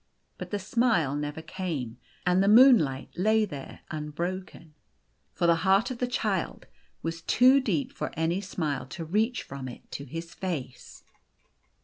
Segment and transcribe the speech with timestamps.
[0.39, 4.73] But the smile never came, and the moonlight lay there unbroken.
[5.35, 6.65] For the heart of the child
[7.03, 11.03] was too deep for any smile to reach from it to his face.